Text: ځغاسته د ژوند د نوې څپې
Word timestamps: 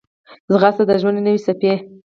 ځغاسته 0.51 0.83
د 0.87 0.91
ژوند 1.01 1.17
د 1.21 1.25
نوې 1.27 1.39
څپې 1.45 1.73